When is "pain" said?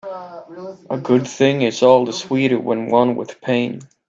3.39-3.81